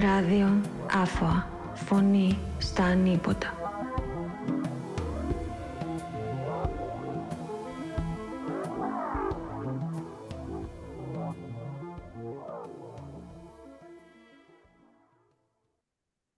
[0.00, 0.60] Ράδιο
[0.90, 1.48] Άφωα.
[1.74, 3.54] Φωνή στα ανίποτα.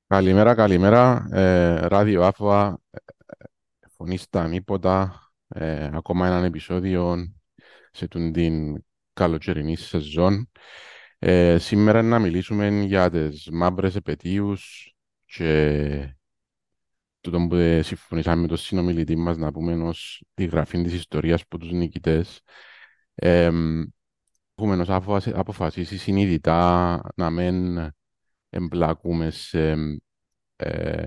[0.07, 1.29] Καλημέρα, καλημέρα.
[1.33, 2.99] Ε, ράδιο Άφωα, ε,
[3.97, 5.23] φωνή στα ανίποτα.
[5.49, 7.33] Ε, ακόμα ένα επεισόδιο
[7.91, 10.51] σε την καλοκαιρινή σεζόν.
[11.19, 14.95] Ε, σήμερα να μιλήσουμε για τις μαύρες επαιτίους
[15.25, 16.17] και
[17.21, 21.59] τούτο που συμφωνήσαμε με τον συνομιλητή μας να πούμε ως τη γραφή της ιστορίας από
[21.59, 22.41] τους νικητές.
[23.15, 23.51] Ε,
[24.55, 27.79] έχουμε ως αποφασίσει συνειδητά να μην
[28.51, 29.75] εμπλακούμε σε,
[30.57, 31.07] ε,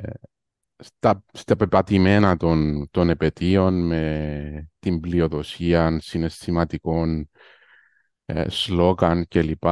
[0.78, 7.26] στα, στα πεπατημένα των, των επαιτίων με την πλειοδοσία συναισθηματικών ε,
[8.48, 9.66] σλόγαν κλπ.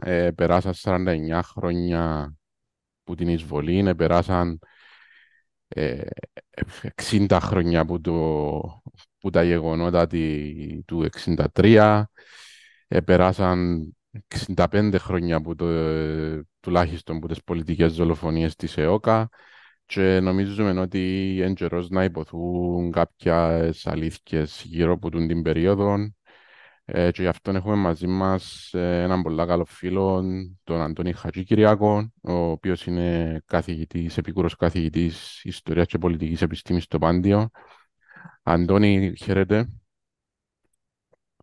[0.00, 2.34] Ε, περάσαν 49 χρόνια
[3.04, 4.58] που την εισβολή, περάσαν
[5.68, 6.00] ε,
[7.10, 8.82] 60 χρόνια που, το,
[9.18, 11.06] που τα γεγονότα τη, του
[11.54, 12.02] 63,
[12.88, 13.86] ε, περάσαν
[14.54, 15.66] 65 χρόνια που το,
[16.60, 19.28] τουλάχιστον από τις πολιτικές δολοφονίες της ΕΟΚΑ
[19.86, 25.96] και νομίζουμε ότι είναι καιρός να υποθούν κάποιες αλήθειες γύρω από την περίοδο
[26.88, 30.24] ε, και γι' αυτό έχουμε μαζί μας ε, έναν πολύ καλό φίλο,
[30.64, 36.98] τον Αντώνη Χατζή Κυριακό, ο οποίος είναι καθηγητής, επικούρος καθηγητής Ιστορίας και Πολιτικής Επιστήμης στο
[36.98, 37.48] Πάντιο.
[38.42, 39.68] Αντώνη, χαίρετε.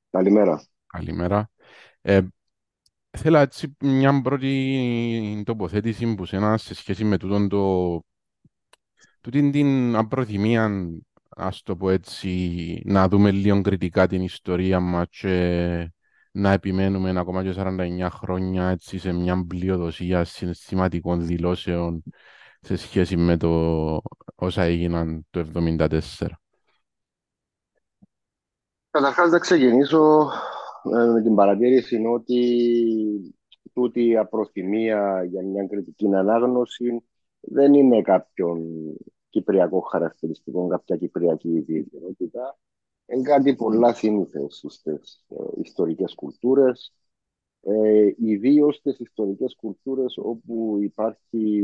[0.09, 0.63] Καλημέρα.
[0.87, 1.49] Καλημέρα.
[2.01, 2.21] Ε,
[3.17, 8.03] Θέλω έτσι μια πρώτη τοποθέτηση που σένα σε σχέση με τούτον το
[9.21, 10.89] τούτη την απροθυμία
[11.35, 15.91] ας το πω έτσι να δούμε λίγο κριτικά την ιστορία μας και
[16.31, 22.03] να επιμένουμε ακόμα και 49 χρόνια έτσι σε μια πλειοδοσία συναισθηματικών δηλώσεων
[22.59, 24.01] σε σχέση με το
[24.35, 25.99] όσα έγιναν το 1974.
[28.89, 30.29] Καταρχάς να ξεκινήσω
[30.83, 33.35] ε, με την παρατήρηση ότι
[33.73, 37.03] τούτη η απροθυμία για μια κριτική ανάγνωση
[37.39, 38.61] δεν είναι κάποιον
[39.33, 42.59] κυπριακό χαρακτηριστικό, κάποια κυπριακή ιδιαιτερότητα.
[43.05, 46.93] Είναι κάτι πολλά σύνηθες στις ε, ιστορικές κουλτούρες,
[47.61, 51.63] ε, ιδίως στις ιστορικές κουλτούρες όπου υπάρχει,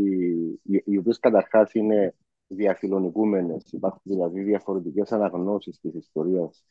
[0.64, 2.16] οι οποίες καταρχάς είναι
[2.48, 3.72] διαφιλονικούμενες.
[3.72, 6.64] Υπάρχουν δηλαδή διαφορετικές αναγνώσεις της ιστορίας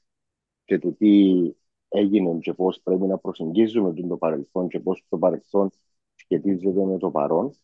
[0.64, 1.34] και του τι
[1.88, 5.70] έγινε και πώς πρέπει να προσεγγίζουμε το παρελθόν και πώς το παρελθόν
[6.14, 7.54] σχετίζεται με το παρόν.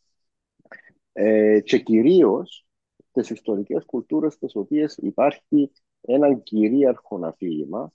[1.13, 2.67] Ε, και κυρίως
[3.15, 5.71] τις ιστορικές κουλτούρες τις οποίες υπάρχει
[6.01, 7.93] ένα κυρίαρχο αφήγημα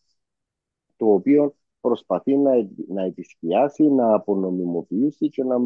[0.96, 2.52] το οποίο προσπαθεί να,
[2.88, 5.58] να επισκιάσει, να απονομιμοποιήσει και να,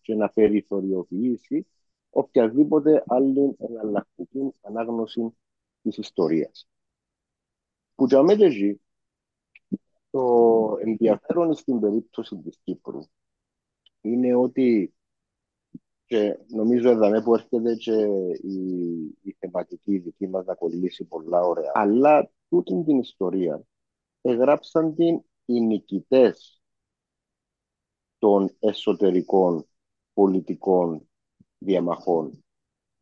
[0.00, 1.66] και να περιθωριοποιήσει
[2.10, 5.34] οποιαδήποτε άλλη εναλλακτική ανάγνωση
[5.82, 6.68] της ιστορίας.
[7.94, 8.22] Που για
[10.10, 13.00] το ενδιαφέρον στην περίπτωση της Κύπρου
[14.00, 14.94] είναι ότι
[16.10, 17.92] και νομίζω εδώ που έρχεται και
[18.42, 21.70] η, η θεματική δική μας να κολλήσει πολλά ωραία.
[21.74, 23.62] Αλλά τούτη την ιστορία
[24.20, 26.62] εγγράψαν την οι νικητές
[28.18, 29.66] των εσωτερικών
[30.12, 31.08] πολιτικών
[31.58, 32.44] διαμαχών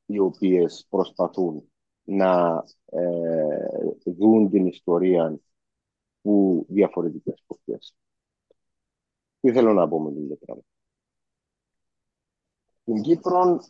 [0.06, 1.72] οι οποίες προσπαθούν
[2.04, 5.38] να ε, δουν την ιστορία
[6.20, 7.78] που διαφορετικές σκοπιέ.
[9.40, 10.62] Τι θέλω να πω με την πράγμα.
[12.88, 13.60] Στην Κύπρο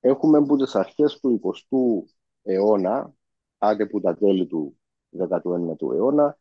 [0.00, 2.10] έχουμε από τι αρχές του 20ου
[2.42, 3.14] αιώνα,
[3.58, 4.78] άντε που τα τέλη του
[5.18, 6.38] 19ου αιώνα,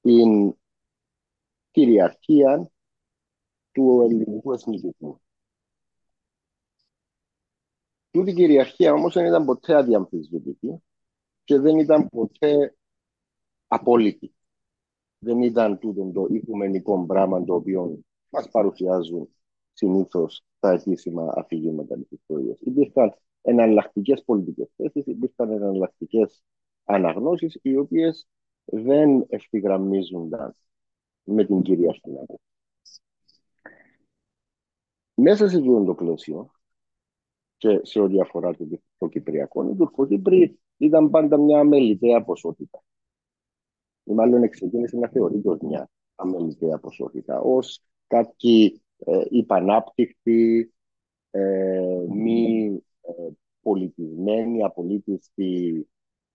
[0.00, 0.54] την
[1.70, 2.70] κυριαρχία
[3.72, 5.20] του ελληνικού εθνικού.
[8.10, 10.82] Τούτη η κυριαρχία όμως δεν ήταν ποτέ αδιαμφισβητική
[11.44, 12.76] και δεν ήταν ποτέ
[13.66, 14.34] απόλυτη.
[15.18, 17.98] Δεν ήταν τούτο το οικουμενικό πράγμα το οποίο
[18.28, 19.28] μας παρουσιάζουν
[19.72, 22.56] συνήθως τα επίσημα αφηγήματα τη ιστορία.
[22.60, 26.42] Υπήρχαν εναλλακτικές πολιτικές θέσεις, υπήρχαν εναλλακτικές
[26.84, 28.28] αναγνώσεις, οι οποίες
[28.64, 30.56] δεν ευθυγραμμίζονταν
[31.24, 32.12] με την κυρία στην
[35.14, 36.50] Μέσα σε αυτό το πλαίσιο
[37.56, 42.82] και σε ό,τι αφορά το, το Κυπριακό, οι Τουρκοκύπροι ήταν πάντα μια αμεληταία ποσότητα
[44.04, 50.72] ή μάλλον ξεκίνησε να θεωρείται ως μια αμεληταία ποσότητα, ως κάποιοι ε, υπανάπτυκτοι,
[51.30, 53.28] ε, μη ε,
[53.62, 55.88] πολιτισμένοι, απολύτιστη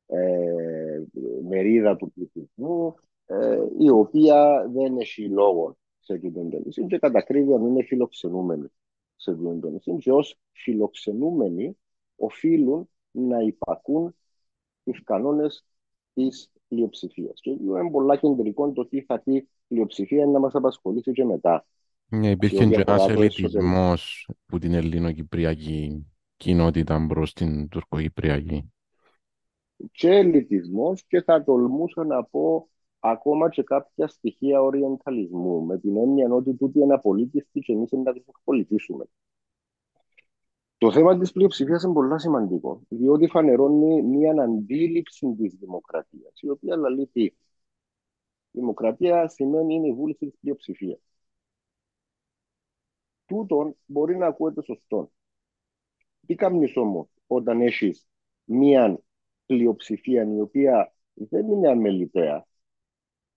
[0.08, 1.02] ε,
[1.48, 7.56] μερίδα του πληθυσμού, ε, η οποία δεν έχει λόγο σε την τελεισή και κατά κρύβεια
[7.56, 8.68] είναι φιλοξενούμενη
[9.16, 11.78] σε αυτό το νησί και ως φιλοξενούμενοι
[12.16, 14.16] οφείλουν να υπακούν
[14.84, 15.66] τους κανόνες
[16.14, 17.42] της πλειοψηφίας.
[17.42, 21.66] Και είναι πολλά κεντρικό το τι θα πει πλειοψηφία να μας απασχολήσει και μετά.
[22.10, 26.06] Ναι, υπήρχε και ένας ελιτισμός που την ελληνοκυπριακή
[26.38, 28.72] κοινότητα προς την τουρκοκυπριακή.
[29.92, 32.70] Και ελιτισμός και θα τολμούσα να πω
[33.00, 38.14] ακόμα και κάποια στοιχεία οριενταλισμού, με την έννοια ότι τούτοι είναι απολύτιστοι και εμείς να
[38.14, 39.06] τους πολιτήσουμε.
[40.78, 46.78] Το θέμα της πλειοψηφίας είναι πολύ σημαντικό, διότι φανερώνει μια αντίληψη της δημοκρατίας, η οποία
[46.78, 47.32] λέει τι.
[48.52, 51.07] Δημοκρατία σημαίνει είναι η βούληση της πλειοψηφίας.
[53.28, 55.12] Τούτον μπορεί να ακούεται σωστό.
[56.26, 58.08] Τι κάνεις όμως όταν έχεις
[58.44, 59.00] μια
[59.46, 62.46] πλειοψηφία η οποία δεν είναι αμεληταία,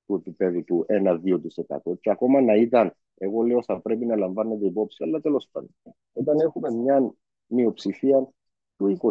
[0.06, 1.98] του επίπεδου του 1-2%.
[2.00, 5.75] Και ακόμα να ήταν, εγώ λέω, θα πρέπει να λαμβάνεται υπόψη, αλλά τέλος πάντων.
[6.12, 7.14] Όταν έχουμε μια
[7.46, 8.28] μειοψηφία
[8.76, 9.10] του 20%,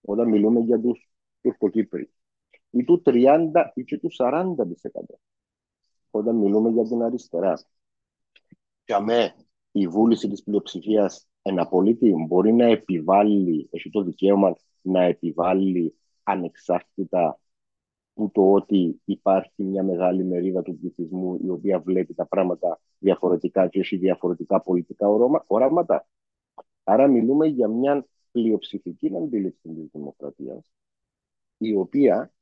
[0.00, 1.10] όταν μιλούμε για τους
[1.40, 2.10] Τουρκοκύπροι,
[2.70, 4.54] ή του 30% ή και του 40%,
[6.10, 7.58] όταν μιλούμε για την αριστερά.
[8.90, 9.34] Και αμέ,
[9.72, 17.40] η βούληση της πλειοψηφίας ένα πολίτη μπορεί να επιβάλλει, έχει το δικαίωμα να επιβάλλει ανεξάρτητα
[18.14, 23.68] που το ότι υπάρχει μια μεγάλη μερίδα του πληθυσμού η οποία βλέπει τα πράγματα διαφορετικά
[23.68, 25.06] και έχει διαφορετικά πολιτικά
[25.46, 26.06] οράματα.
[26.84, 30.72] Άρα μιλούμε για μια πλειοψηφική αντίληψη της δημοκρατίας
[31.58, 32.32] η οποία,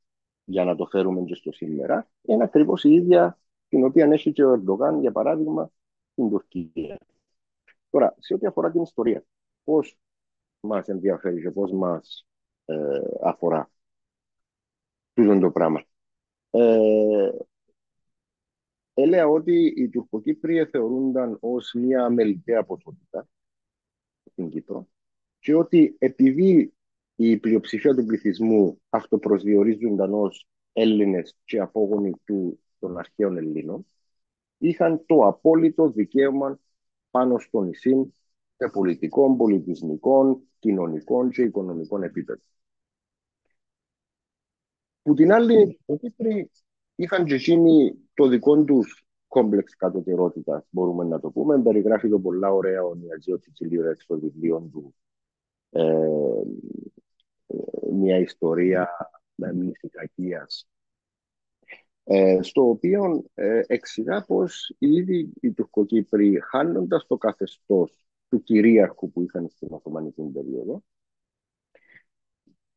[0.45, 4.43] για να το φέρουμε και στο σήμερα, είναι ακριβώς η ίδια την οποία έχει και
[4.43, 5.71] ο Ερντογάν, για παράδειγμα,
[6.19, 6.99] στην Τουρκία.
[7.89, 9.23] Τώρα, σε ό,τι αφορά την ιστορία,
[9.63, 9.97] πώς
[10.59, 12.27] μας ενδιαφέρει και πώς μας
[12.65, 12.75] ε,
[13.21, 13.71] αφορά
[15.13, 15.83] τούτο το πράγμα.
[16.49, 17.29] Ε,
[18.93, 23.27] έλεγα ότι οι Τουρκοκύπριοι θεωρούνταν ως μια αμεληταία ποσότητα
[24.31, 24.87] στην Κύπρο
[25.39, 26.73] και ότι επειδή
[27.15, 33.85] η πλειοψηφία του πληθυσμού αυτοπροσδιορίζονταν ως Έλληνες και απόγονοι του, των αρχαίων Ελλήνων,
[34.59, 36.59] είχαν το απόλυτο δικαίωμα
[37.11, 38.13] πάνω στο νησί
[38.57, 42.43] σε πολιτικών, πολιτισμικών, κοινωνικών και οικονομικών επίπεδων.
[45.01, 46.51] Που την άλλη, οι Κύπροι
[46.95, 51.61] είχαν και εκείνοι το δικό τους κόμπλεξ κατωτερότητας, μπορούμε να το πούμε.
[51.61, 54.95] Περιγράφει το πολλά ωραία ο Νιατζίο Τσιτσιλίου έξω στο βιβλίο του.
[55.69, 56.41] Ε,
[57.91, 58.89] μια ιστορία
[59.35, 60.47] μυθικακία.
[62.11, 69.21] Ε, στο οποίο ε, εξηγά πως ήδη οι Τουρκοκύπροι χάνοντας το καθεστώς του κυρίαρχου που
[69.21, 70.83] είχαν στην Οθωμανική περίοδο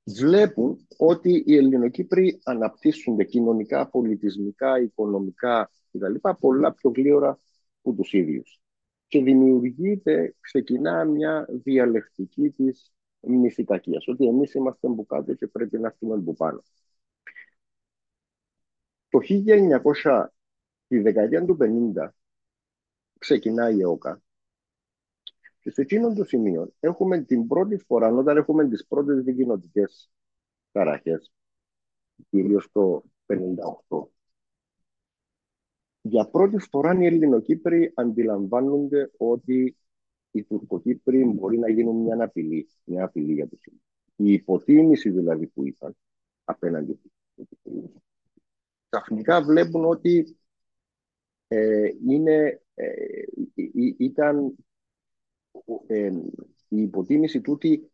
[0.05, 6.15] βλέπουν ότι οι Ελληνοκύπροι αναπτύσσονται κοινωνικά, πολιτισμικά, οικονομικά κτλ.
[6.41, 7.39] πολλά πιο γλύωρα
[7.83, 8.61] από τους ίδιους.
[9.07, 15.87] Και δημιουργείται, ξεκινά μια διαλεκτική της μυθικακίας, ότι εμείς είμαστε που κάτω και πρέπει να
[15.87, 16.63] έρθουμε που πάνω.
[19.13, 20.27] Το 1900,
[20.87, 22.09] τη δεκαετία του 50,
[23.19, 24.23] ξεκινάει η ΕΟΚΑ
[25.61, 30.11] και σε εκείνο το σημείο έχουμε την πρώτη φορά, όταν έχουμε τις πρώτες δικοινοτικές
[30.73, 31.33] ταραχές,
[32.31, 34.09] κυρίως το 1958,
[36.01, 39.77] για πρώτη φορά οι Ελληνοκύπροι αντιλαμβάνονται ότι
[40.31, 43.61] οι Τουρκοκύπροι μπορεί να γίνουν μια απειλή, μια απειλή για τους
[44.17, 45.97] Η υποτίμηση δηλαδή που είχαν
[46.45, 48.03] απέναντι στους Τουρκοκύπροι,
[48.93, 50.37] ξαφνικά βλέπουν ότι
[51.49, 52.93] ε, είναι, ε,
[53.99, 54.55] ήταν
[55.87, 56.13] ε,
[56.69, 57.91] η υποτίμηση τούτη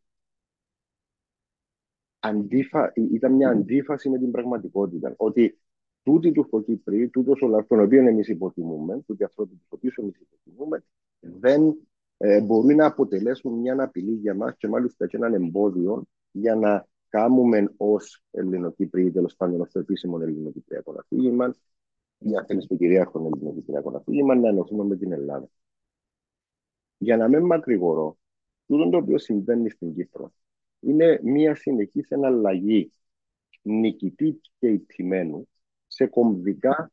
[2.18, 5.14] αντίφα, ήταν μια αντίφαση με την πραγματικότητα.
[5.16, 5.58] Ότι
[6.02, 10.20] τούτοι του Κοκύπροι, τούτος ο λαός, τον οποίο εμείς υποτιμούμε, τούτοι ανθρώποι τους οποίους εμείς
[10.20, 10.84] υποτιμούμε,
[11.20, 11.76] δεν
[12.16, 16.86] ε, μπορεί να αποτελέσουν μια απειλή για μας και μάλιστα και έναν εμπόδιο για να
[17.08, 21.54] κάνουμε ως Ελληνοκύπροι, τέλος πάντων ως το επίσημο Ελληνοκυπριακό αφήγημα,
[22.18, 25.48] για θέλει το κυρίαρχο Ελληνοκυπριακό αφήγημα, να ενωθούμε με την Ελλάδα.
[26.98, 28.18] Για να μην μακρηγορώ,
[28.66, 30.32] τούτο το οποίο συμβαίνει στην Κύπρο
[30.80, 32.92] είναι μια συνεχής εναλλαγή
[33.62, 35.48] νικητή και υπημένου
[35.86, 36.92] σε κομβικά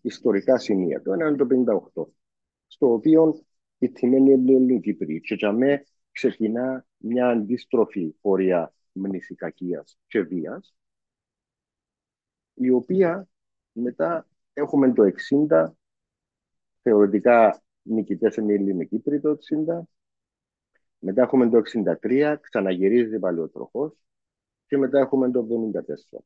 [0.00, 1.02] ιστορικά σημεία.
[1.02, 1.46] Το ένα είναι το
[2.04, 2.06] 58,
[2.66, 3.44] στο οποίο
[3.78, 10.74] η τιμένη είναι Κύπρη και για μέ ξεκινά μια αντίστροφη πορεία μνησικακίας και βίας,
[12.54, 13.28] η οποία
[13.72, 15.72] μετά έχουμε το 60,
[16.82, 19.82] θεωρητικά νικητές είναι οι Ελληνικοί το 60.
[20.98, 23.92] Μετά έχουμε το 63, ξαναγυρίζει πάλι ο τροχός
[24.66, 26.24] και μετά έχουμε το 74.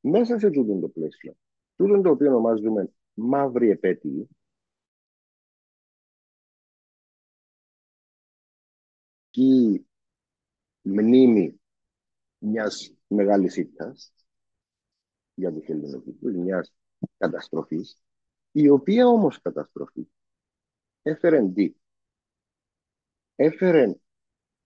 [0.00, 1.36] Μέσα σε τούτο το πλαίσιο,
[1.76, 4.28] τούτο το οποίο ονομάζουμε μαύρη επέτειη,
[9.36, 9.86] πολιτική
[10.86, 11.60] μνήμη
[12.38, 14.12] μιας μεγάλης ήττας
[15.34, 16.72] για τους Ελληνοκύπρους, μιας
[17.16, 18.00] καταστροφής,
[18.52, 20.08] η οποία όμως καταστροφή
[21.02, 21.74] έφερε τι.
[23.34, 23.94] Έφερε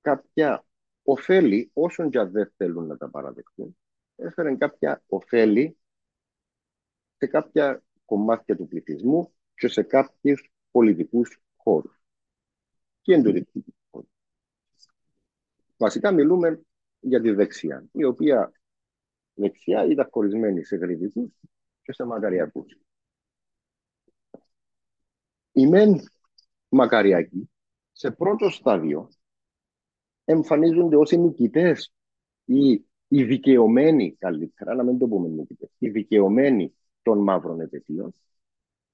[0.01, 0.65] κάποια
[1.03, 3.77] ωφέλη, όσων και δεν θέλουν να τα παραδεχτούν,
[4.17, 5.79] έφερε κάποια ωφέλη
[7.17, 12.01] σε κάποια κομμάτια του πληθυσμού και σε κάποιους πολιτικούς χώρους.
[13.01, 13.65] Και εντολική
[15.81, 16.61] Βασικά μιλούμε
[17.01, 18.53] για τη δεξιά, η οποία
[19.35, 21.31] δεξιά ήταν χωρισμένη σε γρηγικούς
[21.83, 22.79] και σε μακαριακούς.
[25.53, 26.01] Οι μεν
[26.69, 27.51] μακαριακοί
[27.93, 29.09] σε πρώτο στάδιο
[30.25, 31.93] εμφανίζονται ως οι νικητές
[32.45, 38.13] ή οι δικαιωμένοι καλύτερα, να μην το πούμε νικητές, οι δικαιωμένοι των μαύρων επαιτίων,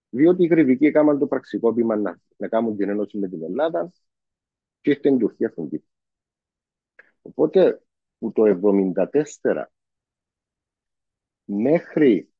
[0.09, 3.93] διότι οι γρηγικοί έκαναν το πραξικόπημα να, να κάνουν την ένωση με την Ελλάδα
[4.81, 5.95] και ήρθε η Τουρκία στον Κύπρο.
[7.27, 7.83] Οπότε
[8.19, 9.65] που το 1974
[11.45, 12.31] μέχρι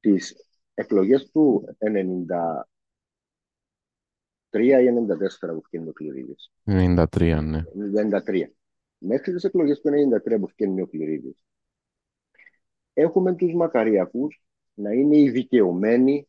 [0.00, 0.34] τις
[0.74, 2.20] εκλογές του 1993
[4.60, 6.52] ή 94 που φτιάχνει ο Κληρίδης.
[6.64, 7.62] 93, ναι.
[7.74, 8.52] 93.
[8.98, 11.44] Μέχρι τις εκλογές του 1993 που φτιάχνει ο Κληρίδης.
[12.92, 14.42] Έχουμε τους μακαριακούς
[14.74, 16.28] να είναι οι δικαιωμένοι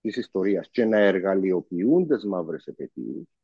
[0.00, 3.39] της ιστορίας και να εργαλειοποιούν τις μαύρες επαιτίες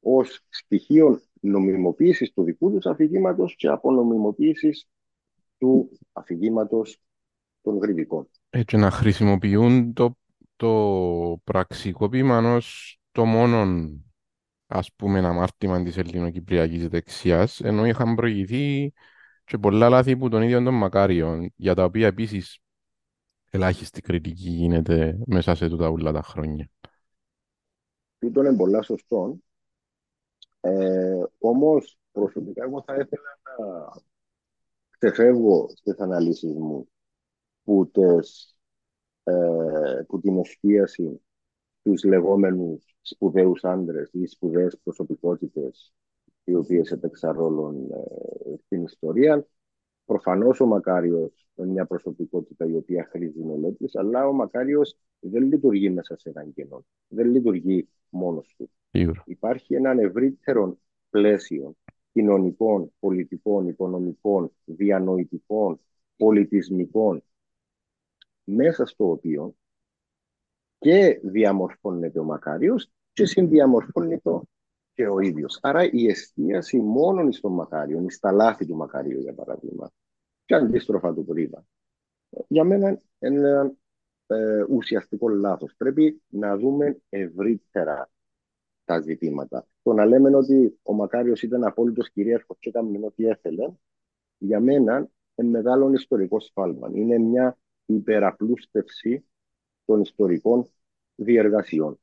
[0.00, 4.88] ως στοιχείο νομιμοποίησης του δικού τους αφηγήματος και απονομιμοποίησης
[5.58, 7.00] του αφηγήματος
[7.62, 8.28] των γρηγικών.
[8.50, 10.16] Έτσι να χρησιμοποιούν το,
[10.56, 13.66] το πραξικόπημα ως το μόνο
[14.66, 18.92] ας πούμε αμάρτημα της ελληνοκυπριακής δεξιάς ενώ είχαν προηγηθεί
[19.44, 22.58] και πολλά λάθη που τον ίδιο των Μακάριων για τα οποία επίσης
[23.50, 26.70] ελάχιστη κριτική γίνεται μέσα σε τούτα όλα τα χρόνια.
[28.18, 29.38] Τούτο είναι πολλά σωστό
[30.60, 33.88] ε, όμως, προσωπικά, εγώ θα ήθελα να
[34.98, 36.88] ξεφεύγω στις αναλύσεις μου
[37.64, 38.56] που, τες,
[39.22, 41.20] ε, που την εστίαση
[41.80, 45.92] στους λεγόμενους σπουδαίους άντρες ή σπουδαίες προσωπικότητες
[46.44, 49.46] οι οποίες έπαιξαν ρόλο ε, στην ιστορία.
[50.04, 55.90] Προφανώς ο Μακάριος είναι μια προσωπικότητα η οποία χρήζει μελέτης, αλλά ο Μακάριος δεν λειτουργεί
[55.90, 56.84] μέσα σε έναν κενό.
[57.08, 58.70] Δεν λειτουργεί μόνος του.
[59.24, 60.78] Υπάρχει ένα ευρύτερο
[61.10, 61.74] πλαίσιο
[62.12, 65.80] κοινωνικών, πολιτικών, οικονομικών, διανοητικών,
[66.16, 67.22] πολιτισμικών,
[68.44, 69.54] μέσα στο οποίο
[70.78, 74.40] και διαμορφώνεται ο Μακάριος και συνδιαμορφώνεται
[74.94, 75.58] και ο ίδιος.
[75.62, 79.90] Άρα η εστίαση μόνο στον Μακάριο, στα λάθη του Μακάριου για παράδειγμα,
[80.44, 81.64] και αντίστροφα του Πρίβα,
[82.48, 82.88] για μένα
[83.18, 83.72] είναι ένα
[84.28, 85.74] ε, ουσιαστικό λάθος.
[85.76, 88.10] Πρέπει να δούμε ευρύτερα
[88.84, 89.66] τα ζητήματα.
[89.82, 93.72] Το να λέμε ότι ο Μακάριος ήταν απόλυτος κυρίαρχος και έκανε ό,τι έθελε,
[94.38, 96.90] για μένα είναι μεγάλο ιστορικό σφάλμα.
[96.92, 99.24] Είναι μια υπεραπλούστευση
[99.84, 100.70] των ιστορικών
[101.14, 102.00] διεργασιών.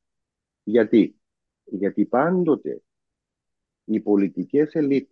[0.62, 1.16] Γιατί,
[1.64, 2.82] Γιατί πάντοτε
[3.84, 5.10] οι πολιτικές ελίτ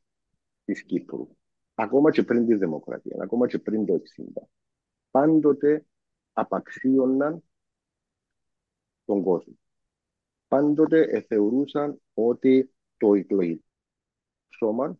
[0.64, 1.28] της Κύπρου,
[1.74, 4.48] ακόμα και πριν τη δημοκρατία, ακόμα και πριν το 60,
[5.10, 5.84] πάντοτε
[6.34, 7.42] απαξίωναν
[9.04, 9.54] τον κόσμο
[10.54, 13.64] πάντοτε θεωρούσαν ότι το εκλογικό
[14.48, 14.98] σώμα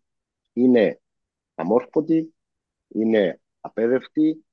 [0.52, 1.00] είναι
[1.54, 2.34] αμόρφωτοι,
[2.88, 4.44] είναι απέδευτοι,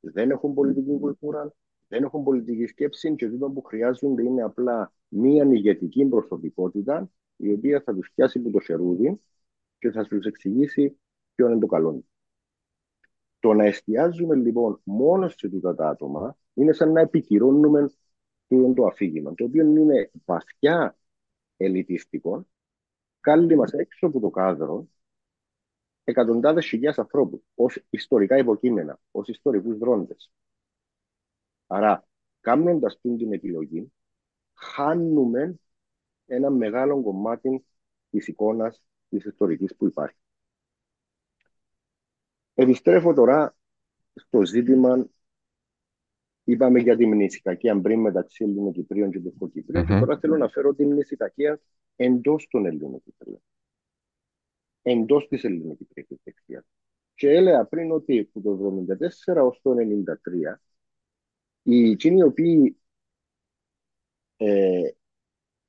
[0.00, 1.54] δεν έχουν πολιτική κουλτούρα,
[1.88, 7.82] δεν έχουν πολιτική σκέψη και το που χρειάζονται είναι απλά μία ηγετική προσωπικότητα η οποία
[7.84, 9.20] θα τους πιάσει από το σερούδι
[9.78, 10.98] και θα τους εξηγήσει
[11.34, 12.04] ποιο είναι το καλό.
[13.40, 17.90] Το να εστιάζουμε λοιπόν μόνο σε αυτά τα άτομα είναι σαν να επικυρώνουμε
[18.48, 20.96] είναι το αφήγημα, το οποίο είναι βαθιά
[21.56, 22.46] ελιτιστικό,
[23.20, 24.88] κάλλει μας έξω από το κάδρο
[26.04, 30.30] εκατοντάδες χιλιάδες ανθρώπους ως ιστορικά υποκείμενα, ως ιστορικούς δρόντες.
[31.66, 32.06] Άρα,
[32.40, 33.92] κάνοντας την επιλογή,
[34.54, 35.58] χάνουμε
[36.26, 37.64] ένα μεγάλο κομμάτι
[38.10, 40.17] της εικόνας της ιστορικής που υπάρχει.
[42.60, 43.56] Επιστρέφω τώρα
[44.14, 45.08] στο ζήτημα
[46.44, 49.84] Είπαμε για τη μνησικακία πριν μεταξύ Ελληνοκυπρίων και Τουρκοκυπρίων.
[49.84, 49.86] Mm-hmm.
[49.86, 51.60] Και τώρα θέλω να φέρω τη μνησικακία
[51.96, 53.42] εντός των Ελληνοκυπρίων.
[54.82, 56.64] Εντός της Ελληνοκυπριακή δεξιάς.
[57.14, 58.84] Και έλεγα πριν ότι από το
[59.26, 59.74] 1974 έω το
[60.52, 60.60] 1993
[61.62, 62.76] οι εκείνοι οι οποίοι
[64.36, 64.90] ε,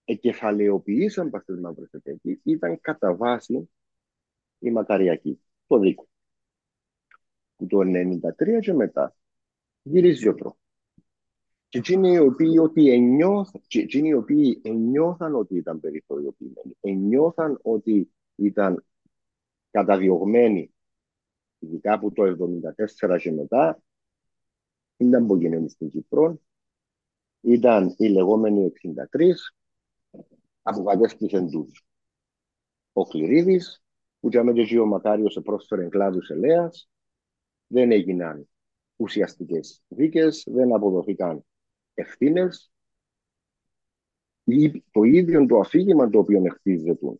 [0.06, 1.90] εκεφαλαιοποιήσαν παστές μαύρες
[2.44, 3.70] ήταν κατά βάση
[4.60, 6.09] οι μακαριακοί, το δίκο.
[7.60, 9.16] Που το 1993 και μετά
[9.82, 10.60] γυρίζει ο τρόπος.
[11.70, 17.60] Και εκείνοι οι οποίοι, ότι ενιώθαν, και εκείνοι οι οποίοι ενιώθαν ότι ήταν περιθωριοποιημένοι, ενιώθαν
[17.62, 18.86] ότι ήταν
[19.72, 20.74] καταδιωγμένοι,
[21.60, 23.82] ειδικά από το 1974 και μετά,
[24.98, 26.42] ήταν που γίνεται στην Κύπρο,
[27.42, 29.54] ήταν οι λεγόμενοι 63,
[30.62, 31.84] αποκατέστησαν τους
[32.94, 33.84] ο Κληρίδης,
[34.20, 36.90] που για και ο Μακάριος πρόσφερε κλάδους ελέας,
[37.70, 38.50] δεν έγιναν
[38.96, 41.46] ουσιαστικές δίκες, δεν αποδοθήκαν
[41.94, 42.72] ευθύνες.
[44.92, 47.20] Το ίδιο το αφήγημα το οποίο χτίζεται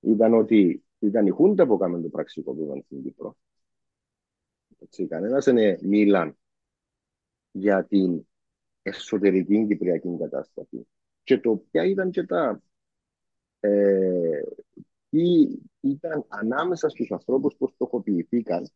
[0.00, 3.36] ήταν ότι ήταν η Χούντα που έκαμε το πραξικόπημα στην Κύπρο.
[5.08, 6.38] Κανένας δεν μίλαν
[7.50, 8.26] για την
[8.82, 10.86] εσωτερική κυπριακή κατάσταση.
[11.22, 12.62] Και το ποια ήταν και τα.
[13.60, 14.40] Ε,
[15.10, 18.70] τι ήταν ανάμεσα στους ανθρώπους που στοχοποιηθήκαν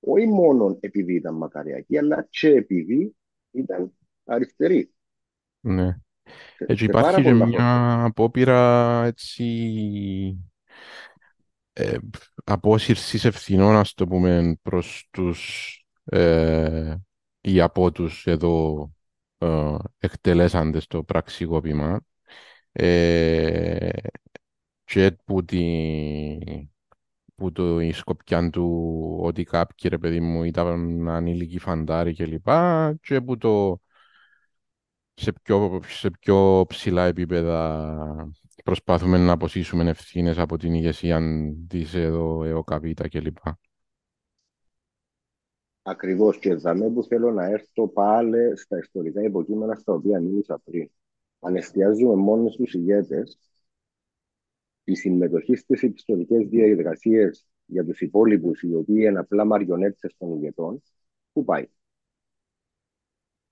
[0.00, 3.16] όχι μόνο επειδή ήταν μακαριακοί, αλλά και επειδή
[3.50, 3.92] ήταν
[4.24, 4.92] αριστεροί.
[5.60, 5.96] Ναι.
[6.58, 9.44] Έτσι υπάρχει και μια απόπειρα έτσι
[11.72, 11.96] ε,
[12.44, 16.94] απόσυρσης ευθυνών, ας το πούμε, προς τους ε,
[17.40, 18.90] ή από τους εδώ
[19.38, 22.00] ε, εκτελέσαντες το πραξικόπημα
[22.72, 23.90] ε,
[24.84, 25.58] και που, τη,
[27.40, 32.94] που το, η σκοπιά του ότι κάποιοι ρε παιδί μου ήταν ανήλικοι φαντάροι και λοιπά
[33.02, 33.80] και που το
[35.14, 38.30] σε πιο, σε πιο ψηλά επίπεδα
[38.64, 41.20] προσπάθουμε να αποσύσουμε ευθύνες από την ηγεσία
[41.68, 43.36] της εδώ ΕΟΚΑΒΙΤΑ κλπ.
[45.82, 50.90] Ακριβώς και εδώ που θέλω να έρθω πάλι στα ιστορικά υποκείμενα στα οποία μίλησα πριν.
[51.40, 53.38] Αν εστιάζουμε μόνο στου ηγέτες,
[54.90, 60.82] η συμμετοχή στις ιστορικέ διαδικασίες για τους υπόλοιπους, οι οποίοι είναι απλά μαριονέτες των ηγετών,
[61.32, 61.68] πού πάει;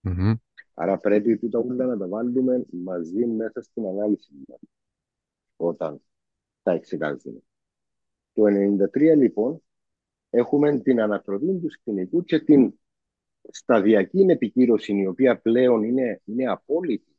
[0.03, 0.35] Mm-hmm.
[0.75, 4.31] Άρα πρέπει τούτα όλα να τα βάλουμε μαζί μέσα στην ανάλυση
[5.57, 6.01] όταν
[6.63, 7.41] τα εξετάζουμε.
[8.33, 8.43] Το
[8.93, 9.63] 1993 λοιπόν
[10.31, 12.79] έχουμε την ανατροπή του σκηνικού και την
[13.51, 17.17] σταδιακή επικύρωση η οποία πλέον είναι, είναι απόλυτη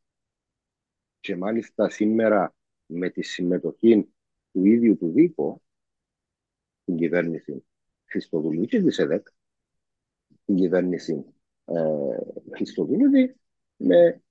[1.20, 2.54] και μάλιστα σήμερα
[2.92, 4.14] με τη συμμετοχή
[4.52, 5.62] του ίδιου του Δίκο
[6.86, 7.66] την κυβέρνηση
[8.06, 9.28] Χριστοδουλίου και της ΕΔΕΚ
[10.46, 11.26] την κυβέρνηση
[11.66, 12.18] ε,
[12.56, 13.36] Χριστοδουλίου
[13.76, 14.22] με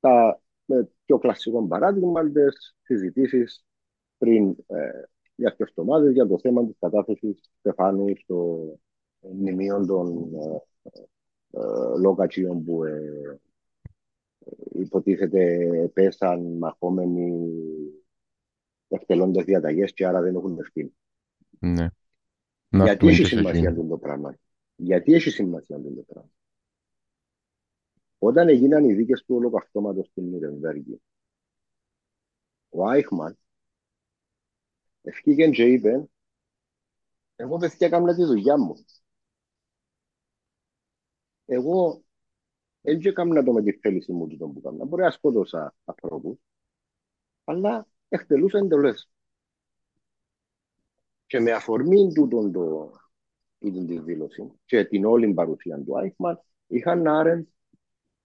[0.00, 3.64] τα με πιο κλασικό παράδειγμα τι συζητήσεις
[4.18, 5.02] πριν ε,
[5.34, 8.68] για εβδομάδες για το θέμα της κατάθεσης Στεφάνου στο
[9.20, 10.56] μνημείο των ε,
[11.50, 13.40] ε, λογατσίων που ε,
[14.72, 17.50] υποτίθεται πέσαν μαχόμενοι
[18.88, 20.96] εκτελώντας διαταγές και άρα δεν έχουν ευθύνη.
[21.58, 21.86] Ναι.
[22.68, 24.36] Γιατί έχει σημασία αυτό το πράγμα;
[24.76, 26.30] Γιατί έχει σημασία αυτό το πράγμα;
[28.18, 31.00] Όταν έγιναν οι δίκες του ολοκαυτώματος στην Νιρεμβέργη,
[32.68, 33.38] ο Άιχμαν
[35.02, 36.08] ευκήγεν και είπε
[37.36, 38.74] εγώ παιδιά έκανα τη δουλειά μου.
[41.44, 42.03] Εγώ
[42.84, 44.84] δεν έκανα το με τη θέληση μου του που έκανα.
[44.84, 46.38] Μπορεί να σκότωσα ανθρώπους,
[47.44, 49.10] αλλά εκτελούσα εντολές.
[51.26, 52.92] Και με αφορμή τούτον το,
[53.58, 57.46] τούτον της δήλωσης και την όλη παρουσία του Άιχμαν, είχαν Άρεντ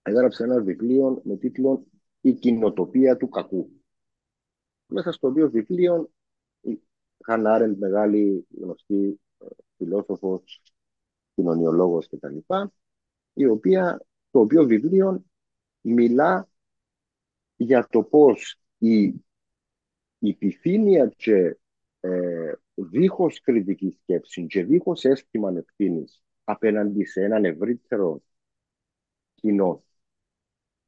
[0.02, 1.86] έγραψε ένα βιβλίο με τίτλο
[2.20, 3.70] «Η κοινοτοπία του κακού».
[4.86, 6.10] Μέσα στο οποίο βιβλίο
[6.60, 6.80] η
[7.24, 9.46] Χαν Άρεντ, μεγάλη γνωστή ε,
[9.76, 10.62] φιλόσοφος,
[11.34, 12.36] κοινωνιολόγος κτλ.
[13.32, 15.24] Η οποία, το οποίο βιβλίο
[15.80, 16.48] μιλά
[17.56, 19.02] για το πώς η,
[20.18, 21.58] η επιθύμια και
[22.00, 28.22] ε, δίχως κριτική σκέψη και δίχως αίσθημα ευθύνης απέναντι σε έναν ευρύτερο
[29.34, 29.84] κοινό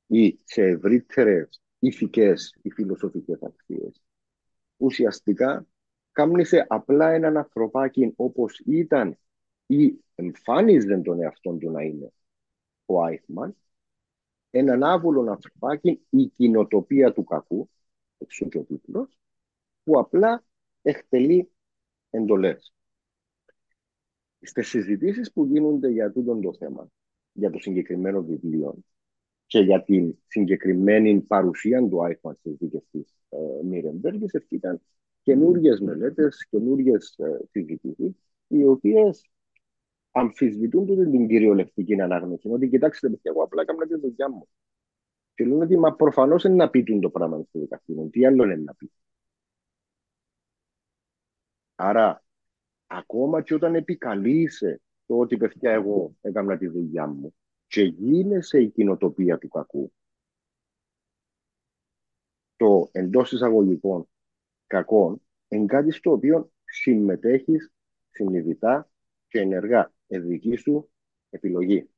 [0.06, 4.02] ή σε ευρύτερες ηθικές ή φιλοσοφικές αξίες.
[4.76, 5.66] Ουσιαστικά,
[6.12, 9.18] κάμνησε απλά έναν ανθρωπάκι όπως ήταν
[9.66, 12.12] ή εμφάνιζε τον εαυτό του να είναι
[12.92, 13.56] ο Άιχμαν,
[14.50, 17.70] έναν άβουλο ανθρωπάκι, η κοινοτοπία του κακού,
[18.18, 19.08] εξού και ο τίτλο,
[19.84, 20.44] που απλά
[20.82, 21.50] εκτελεί
[22.10, 22.74] εντολές.
[24.40, 26.88] Στις συζητήσεις που γίνονται για τούτο το θέμα,
[27.32, 28.82] για το συγκεκριμένο βιβλίο,
[29.52, 34.80] και για την συγκεκριμένη παρουσία του iPhone στις δίκες της ε, Νίρεμπεργκης ευκήκαν
[35.22, 38.12] καινούργιες μελέτες, καινούργιες ε, συζητήσεις,
[38.46, 39.30] οι οποίες
[40.12, 42.48] αμφισβητούν την, την κυριολεκτική ανάγνωση.
[42.48, 44.48] Ότι κοιτάξτε, παιδιά, εγώ απλά έκανα τη δουλειά μου.
[45.34, 48.08] Και λένε ότι μα προφανώς είναι να πει το πράγμα στο δικαστήριο.
[48.10, 48.90] Τι άλλο είναι να πει.
[51.74, 52.24] Άρα,
[52.86, 57.34] ακόμα και όταν επικαλείσαι το ότι παιδιά εγώ έκανα τη δουλειά μου,
[57.72, 59.92] και γίνεσαι η κοινοτοπία του κακού.
[62.56, 64.08] Το εντός εισαγωγικών
[64.66, 67.72] κακών είναι κάτι στο οποίο συμμετέχεις
[68.10, 68.90] συνειδητά
[69.28, 69.91] και ενεργά.
[70.14, 70.90] Εδική σου
[71.30, 71.88] επιλογή.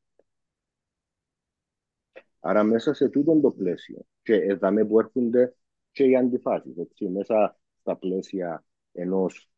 [2.41, 5.55] Άρα μέσα σε τούτο το πλαίσιο και εδώ που έρχονται
[5.93, 9.51] και οι αντιφάσεις, έτσι, μέσα στα πλαίσια ενός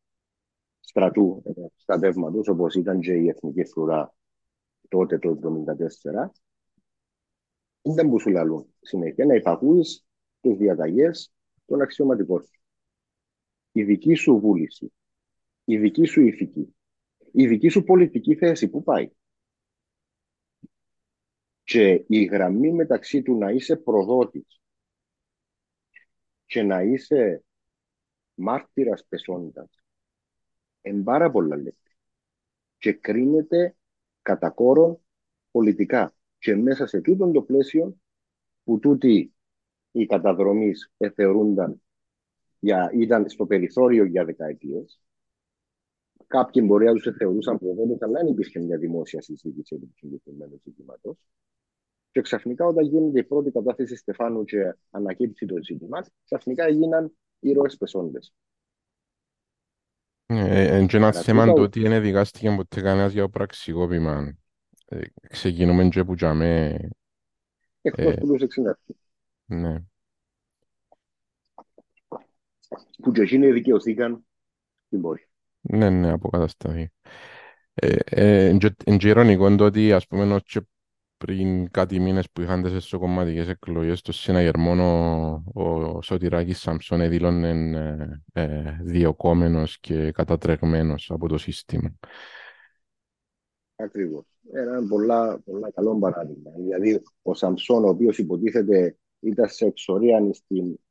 [0.79, 1.43] στρατού,
[1.75, 4.15] στρατεύματος, όπως ήταν και η Εθνική Φρουρά
[4.87, 6.31] τότε το 1974,
[7.81, 10.05] δεν που σου λαλούν συνέχεια να υπακούεις
[10.41, 11.33] τις διαταγές
[11.65, 12.61] των αξιωματικών σου.
[13.71, 14.93] Η δική σου βούληση,
[15.63, 16.75] η δική σου ηθική,
[17.31, 19.11] η δική σου πολιτική θέση, πού πάει;
[21.63, 24.61] Και η γραμμή μεταξύ του να είσαι προδότης
[26.45, 27.43] και να είσαι
[28.33, 29.69] μάρτυρας πεσόντας
[30.81, 31.91] είναι πάρα πολλά λεπτά.
[32.77, 33.75] Και κρίνεται
[34.21, 34.99] κατά κόρον
[35.51, 36.15] πολιτικά.
[36.39, 37.97] Και μέσα σε τούτον το πλαίσιο
[38.63, 39.33] που τούτοι
[39.91, 41.81] οι καταδρομείς θεωρούνταν
[42.59, 45.01] για, ήταν στο περιθώριο για δεκαετίες,
[46.27, 50.61] Κάποιοι μπορεί να τους θεωρούσαν προδότε, αλλά δεν υπήρχε μια δημόσια συζήτηση επί του συγκεκριμένου
[50.63, 51.17] ζητήματο.
[52.11, 57.69] Και ξαφνικά, όταν γίνεται η πρώτη κατάθεση Στεφάνου και ανακύψει το ζήτημα, ξαφνικά έγιναν ήρωε
[57.79, 58.33] πεσόντες.
[60.25, 64.37] Ε, και ένα θέμα το ότι δεν δικάστηκε ποτέ κανένας για το πραξικόπημα.
[64.85, 66.77] Ε, ξεκινούμε και που τζαμε...
[67.81, 68.97] Εκτός που τους εξυνάρτη.
[69.45, 69.83] Ναι.
[73.01, 74.25] Που και εκείνοι δικαιωθήκαν
[74.85, 75.27] στην πόρη.
[75.61, 76.91] Ναι, ναι, αποκατασταθεί.
[77.73, 80.61] Ε, ε, εν και ηρωνικό το ότι, ας πούμε, ως και
[81.17, 84.71] πριν κάτι μήνες που είχαν τις εσωκομματικές εκλογές στο συναγερμό
[85.53, 91.95] ο, ο Σωτηράκης Σαμψόν εδήλωνε ε, ε, διοκόμενος και κατατρεγμένος από το σύστημα.
[93.75, 94.25] Ακριβώς.
[94.51, 96.51] Ένα πολλά, πολλά καλό παράδειγμα.
[96.57, 100.19] Δηλαδή, ο Σαμψόν, ο οποίος υποτίθεται ήταν σε εξορία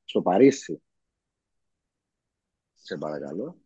[0.04, 0.82] στο Παρίσι,
[2.74, 3.56] σε παρακαλώ,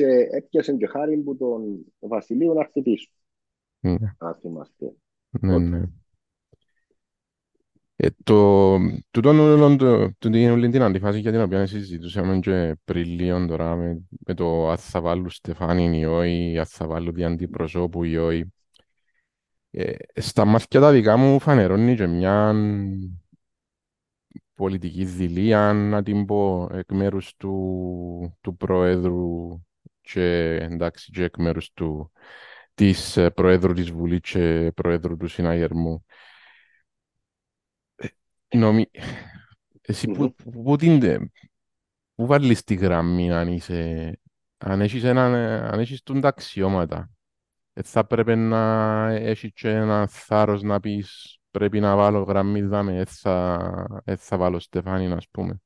[0.00, 3.10] και έπιασε και χάρη που τον Βασιλείο να χτυπήσει.
[3.80, 4.14] Ναι.
[4.18, 4.94] Αν θυμάστε.
[5.30, 5.82] Ναι, ναι.
[7.96, 8.76] Ε, το,
[9.10, 13.76] τούτο όλο το, το, την, την αντιφάση για την οποία συζητούσαμε και πριν λίγο τώρα
[13.76, 18.16] με, με το αν θα βάλουν Στεφάνιν ή όχι, αν θα βάλουν δι' αντιπροσώπου ή
[18.16, 18.52] όχι.
[19.70, 22.54] Ε, στα μάτια τα δικά μου φανερώνει και μια
[24.54, 29.60] πολιτική δηλία, να την πω, εκ μέρους του, του Προέδρου
[30.00, 32.12] και εντάξει και εκ μέρους του
[32.74, 36.04] της ε, Προέδρου της Βουλής και Προέδρου του Συναγερμού.
[37.96, 38.06] Ε,
[38.56, 38.90] νομι...
[39.80, 41.30] Εσύ που, που, που, την,
[42.14, 44.18] που βάλεις τη γραμμή αν είσαι,
[44.58, 45.24] αν έχεις, ένα,
[45.70, 47.10] αν έχεις τον ταξιώματα,
[47.72, 53.04] ε, θα πρέπει να έχεις και ένα θάρρος να πεις πρέπει να βάλω γραμμή δάμε,
[53.04, 55.60] θα, θα βάλω Στεφάνι, ας πούμε.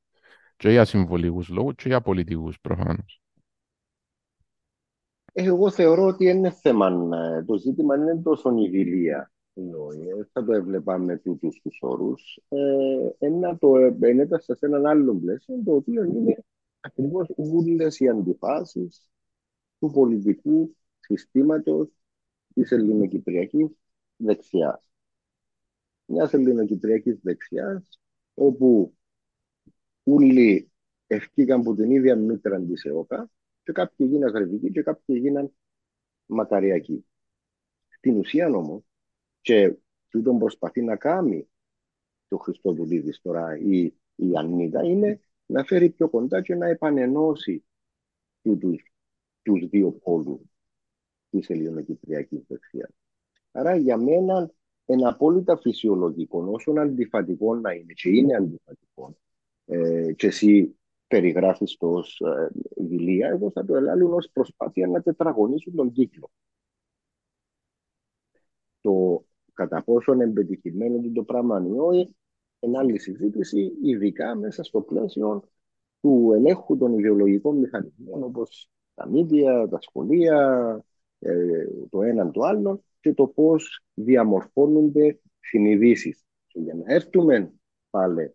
[0.57, 3.21] Και για συμβολικούς λόγους και για πολιτικούς προφανώς.
[5.37, 6.87] Εγώ θεωρώ ότι είναι θέμα.
[7.37, 9.31] Ε, το ζήτημα είναι τόσο η δηλία.
[9.53, 9.61] Ε,
[10.31, 12.39] θα το έβλεπα με τούτους τους όρους.
[12.49, 16.45] Ε, ένα το επένετα σε έναν άλλο πλαίσιο, το οποίο είναι
[16.79, 19.09] ακριβώς όλε οι αντιφάσεις
[19.79, 21.89] του πολιτικού συστήματος
[22.53, 23.67] της ελληνοκυπριακής
[24.15, 24.89] δεξιάς.
[26.05, 27.99] Μιας ελληνοκυπριακής δεξιάς,
[28.33, 28.93] όπου
[30.03, 30.71] όλοι
[31.07, 33.29] ευκήκαν από την ίδια μήτρα της ΕΟΚΑ
[33.65, 35.53] και κάποιοι γίναν γρεβικοί και κάποιοι γίναν
[36.25, 37.05] μακαριακοί.
[37.89, 38.83] Στην ουσία όμως,
[39.41, 39.75] και
[40.09, 41.47] τούτο προσπαθεί να κάνει
[42.27, 47.65] το Χριστοδουλίδης τώρα ή η Ανίτα είναι να φέρει πιο κοντά και να επανενώσει
[48.41, 48.93] τους,
[49.41, 50.41] τους δύο πόλους
[51.29, 52.91] της ελληνοκυπριακής δεξιάς.
[53.51, 54.51] Άρα για μένα
[54.85, 59.17] είναι απόλυτα φυσιολογικό, όσο αντιφατικό να είναι, και είναι αντιφατικό,
[59.65, 60.75] ε, και εσύ
[61.07, 66.29] περιγράφεις το ως ε, δηλία, εγώ θα το ελάλουν ως προσπάθεια να τετραγωνίσουν τον κύκλο.
[68.81, 71.63] Το κατά πόσο είναι εμπετυχημένο το πράγμα
[71.93, 72.15] ή
[72.59, 75.49] είναι άλλη συζήτηση, ειδικά μέσα στο πλαίσιο
[76.01, 80.85] του ελέγχου των ιδεολογικών μηχανισμών, όπως τα μίδια, τα σχολεία,
[81.19, 86.25] ε, το έναν το άλλο και το πώς διαμορφώνονται συνειδήσεις.
[86.47, 87.53] Και για να έρθουμε
[87.89, 88.33] πάλι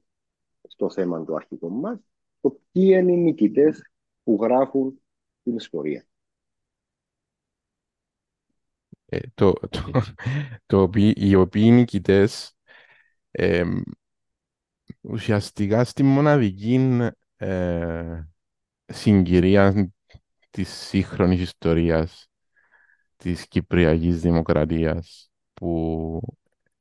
[0.63, 2.10] στο θέμα του αρχικού μας,
[2.41, 3.91] το ποιοι είναι οι νικητές
[4.23, 5.01] που γράφουν
[5.43, 6.05] την ιστορία.
[9.07, 9.91] Ε, το, το,
[10.67, 12.57] το, οι οποίοι νικητές
[13.31, 13.65] ε,
[15.01, 16.99] ουσιαστικά στη μοναδική
[17.37, 18.23] ε,
[18.87, 19.93] συγκυρία
[20.51, 22.31] της σύγχρονης ιστορίας
[23.17, 26.21] της Κυπριακής Δημοκρατίας που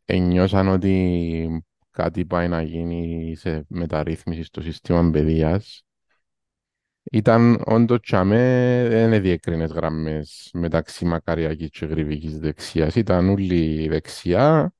[0.05, 1.63] ένιωσαν ότι
[2.01, 5.83] κάτι πάει να γίνει σε μεταρρύθμιση στο σύστημα παιδείας
[7.11, 8.37] ήταν όντως τσάμε,
[8.89, 12.95] δεν διέκρινες γραμμές μεταξύ μακαριακής και γρυβικής δεξιάς.
[12.95, 14.73] Ήταν όλοι δεξιά,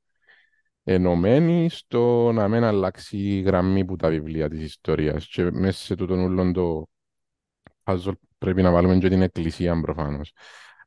[0.84, 5.28] ενωμένοι στο να μην αλλάξει η γραμμή που τα βιβλία της ιστορίας.
[5.28, 6.90] Και μέσα σε τούτον ούλον το
[7.84, 10.34] puzzle πρέπει να βάλουμε και την εκκλησία προφανώς.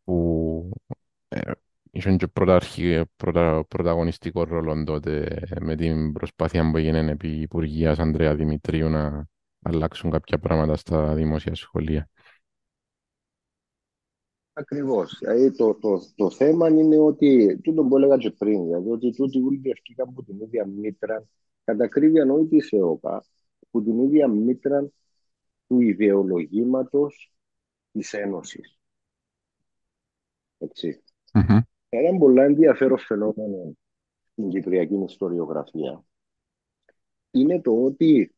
[0.05, 0.71] Που
[1.93, 7.99] ε, είχε και πρωταρχή, πρωτα, πρωταγωνιστικός ρόλος τότε με την προσπάθεια που έγινε επί Υπουργείας
[7.99, 9.29] Ανδρέα Δημητρίου να
[9.63, 12.09] αλλάξουν κάποια πράγματα στα δημόσια σχολεία.
[14.55, 15.19] Ακριβώς.
[15.19, 19.43] Δηλαδή, το, το, το θέμα είναι ότι, τούτο που έλεγα και πριν, δηλαδή ότι τούτοι
[19.43, 21.25] όλοι διευκήκαν από την ίδια μήτρα,
[21.65, 23.25] κατά ακρίβεια όχι της ΕΟΚΑ,
[23.67, 24.89] από την ίδια μήτρα
[25.67, 27.33] του ιδεολογήματος
[27.93, 28.79] της Ένωσης.
[30.59, 31.03] Έτσι.
[31.33, 31.61] Mm-hmm.
[31.95, 33.77] Ένα πολύ ενδιαφέρον φαινόμενο
[34.33, 36.05] στην κυπριακή ιστοριογραφία
[37.31, 38.35] είναι το ότι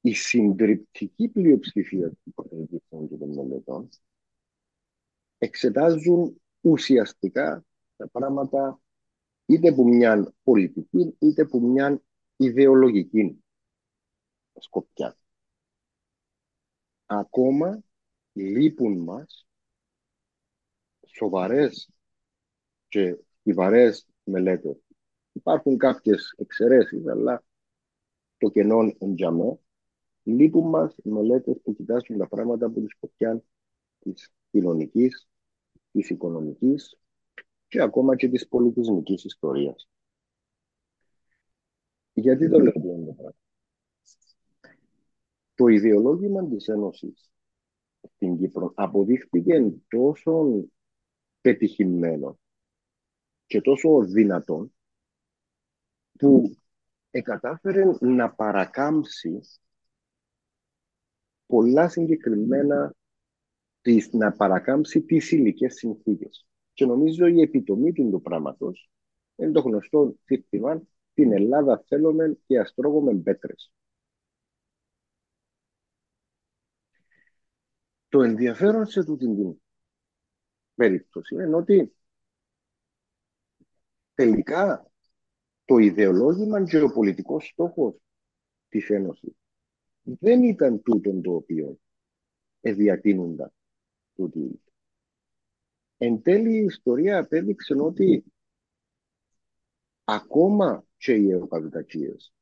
[0.00, 3.88] η συντριπτική πλειοψηφία του υποθετικών και των μελετών
[5.38, 7.64] εξετάζουν ουσιαστικά
[7.96, 8.80] τα πράγματα
[9.46, 12.02] είτε που μια πολιτική είτε που μια
[12.36, 13.42] ιδεολογική
[14.58, 15.16] σκοπιά.
[17.06, 17.82] Ακόμα
[18.32, 19.46] λείπουν μας
[21.06, 21.88] σοβαρές
[22.88, 24.76] και στιβαρές μελέτες.
[25.32, 27.44] Υπάρχουν κάποιες εξαιρέσεις, αλλά
[28.38, 29.58] το κενό εντιαμέ
[30.22, 33.42] λείπουν μας οι μελέτες που κοιτάζουν τα πράγματα από τη σκοπιά
[33.98, 35.28] της κοινωνικής,
[35.92, 36.98] της οικονομικής
[37.68, 39.88] και ακόμα και της πολιτισμικής ιστορίας.
[42.12, 43.34] Γιατί το λέω αυτό το πράγμα;
[45.54, 47.30] Το ιδεολόγημα της Ένωσης
[48.14, 50.64] στην Κύπρο αποδείχθηκε τόσο
[51.40, 52.38] πετυχημένο
[53.48, 54.72] και τόσο δυνατόν
[56.18, 56.56] που
[57.10, 59.40] εκατάφερε να παρακάμψει
[61.46, 62.94] πολλά συγκεκριμένα
[63.80, 66.46] τις, να παρακάμψει τις υλικές συνθήκες.
[66.72, 68.90] Και νομίζω η επιτομή του πράγματος
[69.36, 70.82] είναι το γνωστό θύκτημα
[71.14, 73.72] την Ελλάδα θέλουμε και αστρόγουμε πέτρες.
[78.08, 79.60] Το ενδιαφέρον σε τούτη την
[80.74, 81.97] περίπτωση είναι ότι
[84.18, 84.90] τελικά
[85.64, 87.94] το ιδεολόγημα και ο πολιτικός στόχος
[88.68, 89.32] της Ένωσης
[90.02, 91.78] δεν ήταν τούτο το οποίο
[92.60, 93.52] εδιατείνονταν
[94.14, 94.60] τούτη.
[95.96, 98.24] Εν τέλει η ιστορία απέδειξε ότι
[100.04, 102.32] ακόμα και οι εωπαδικακίες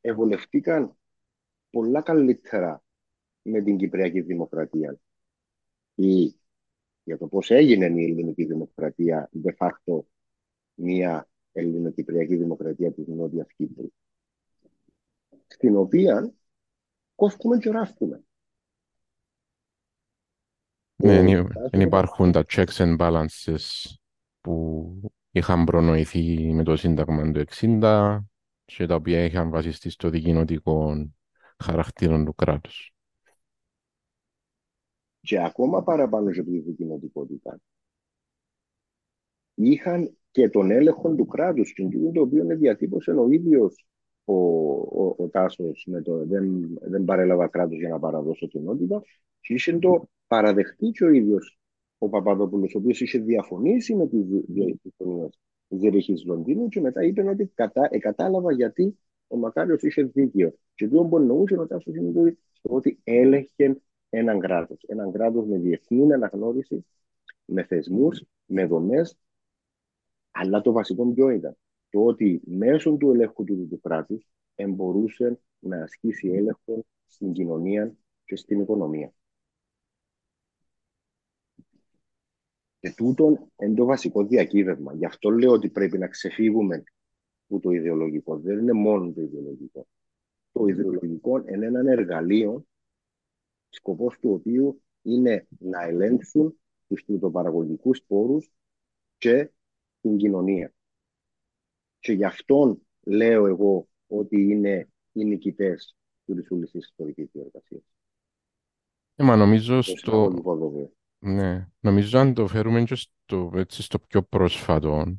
[0.00, 0.96] ευολευτήκαν
[1.70, 2.82] πολλά καλύτερα
[3.42, 4.98] με την Κυπριακή Δημοκρατία
[5.94, 6.36] ή
[7.04, 10.13] για το πώς έγινε η ελληνική δημοκρατία de facto
[10.74, 13.92] μια ελληνοκυπριακή δημοκρατία της Νότιας Κύπρου
[15.46, 16.32] στην οποία
[17.14, 18.24] κόφτουμε και ράφτουμε.
[20.96, 23.94] Ναι, δεν υπάρχουν τα checks and balances
[24.40, 28.18] που είχαν προνοηθεί με το Σύνταγμα του 60
[28.64, 31.10] και τα οποία είχαν βασιστεί στο δικοινοτικό
[31.64, 32.94] χαρακτήρα του κράτους.
[35.20, 37.60] Και ακόμα παραπάνω σε τη δικοινοτικότητα
[39.54, 43.86] είχαν και τον έλεγχο του κράτους και το οποίο διατύπωσε ο ίδιος
[44.24, 49.02] ο, ο, ο Τάσος με το δεν, δεν παρέλαβα κράτος για να παραδώσω την ότητα
[49.40, 51.58] και είχε το παραδεχτεί και ο ίδιος
[51.98, 57.50] ο Παπαδόπουλος ο οποίος είχε διαφωνήσει με τις διαφωνίες Ζεριχής Λονδίνου και μετά είπε ότι
[57.54, 60.54] κατά, ε, κατάλαβα γιατί ο Μακάριος είχε δίκιο.
[60.74, 64.84] Και το που εννοούσε ο Τάσος είναι το ότι έλεγχε έναν κράτος.
[64.86, 66.84] Έναν κράτος με διεθνή αναγνώριση,
[67.44, 69.18] με θεσμούς, με δομές,
[70.34, 71.56] αλλά το βασικό ποιο ήταν;
[71.90, 74.26] Το ότι μέσω του ελέγχου του, του κράτους
[74.68, 77.94] μπορούσε να ασκήσει έλεγχο στην κοινωνία
[78.24, 79.12] και στην οικονομία.
[82.80, 84.94] Και τούτο είναι το βασικό διακύβευμα.
[84.94, 86.82] Γι' αυτό λέω ότι πρέπει να ξεφύγουμε
[87.48, 88.38] από το ιδεολογικό.
[88.38, 89.86] Δεν είναι μόνο το ιδεολογικό.
[90.52, 92.66] Το ιδεολογικό είναι ένα εργαλείο,
[93.68, 98.50] σκοπός του οποίου είναι να ελέγξουν τους πλουτοπαραγωγικούς πόρους
[99.18, 99.50] και
[100.08, 100.72] την κοινωνία.
[101.98, 107.82] Και γι' αυτόν λέω εγώ ότι είναι οι νικητές του Ρησούλη της ιστορικής διαδικασίας.
[109.14, 110.32] Ε, μα νομίζω στο...
[111.18, 115.18] Ναι, νομίζω αν το φέρουμε και στο, έτσι, στο πιο πρόσφατο,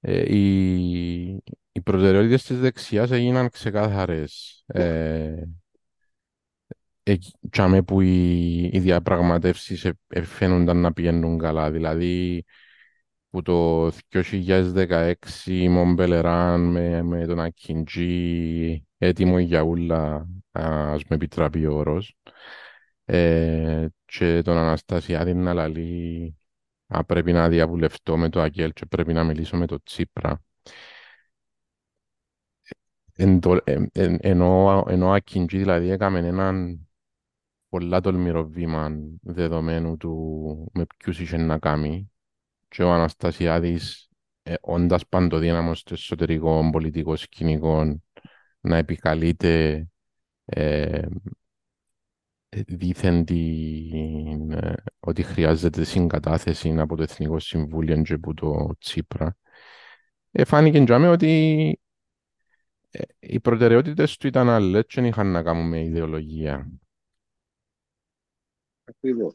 [0.00, 1.42] ε, οι,
[1.72, 4.62] οι προτεραιότητες της δεξιάς έγιναν ξεκάθαρες.
[4.66, 5.42] Ε,
[7.02, 9.90] ε, που οι, οι διαπραγματεύσεις
[10.22, 11.70] φαίνονταν να πηγαίνουν καλά.
[11.70, 12.44] Δηλαδή,
[13.30, 15.14] που το 2016
[15.68, 22.16] Μομπελεράν με, με τον Ακιντζή έτοιμο για ούλα, ας με επιτραπεί ο όρος.
[23.04, 26.36] Ε, και τον Αναστασιάδη να λαλεί
[26.86, 30.42] α, πρέπει να διαβουλευτώ με το Αγγέλ και πρέπει να μιλήσω με το Τσίπρα.
[33.14, 36.80] Εν, το, ε, ε, ενώ, ενώ Ακιντζή δηλαδή έκαμε έναν
[37.68, 38.90] πολλά τολμηρό βήμα
[39.22, 42.10] δεδομένου του με ποιους είχε να κάνει
[42.70, 44.08] και ο Αναστασιάδης
[44.42, 48.00] ε, όντας παντοδύναμος στο εσωτερικό πολιτικό σκηνικό
[48.60, 49.86] να επικαλείται
[50.44, 51.06] ε,
[52.48, 59.36] δήθεν την, ε, ότι χρειάζεται συγκατάθεση από το Εθνικό Συμβούλιο και από το Τσίπρα.
[60.30, 61.80] Ε, φάνηκε για ότι
[62.90, 66.70] ε, οι προτεραιότητες του ήταν άλλες και δεν είχαν να κάνουν με ιδεολογία.
[68.84, 69.34] Ακριβώς.